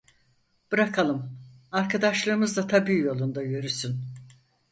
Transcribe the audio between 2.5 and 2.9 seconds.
da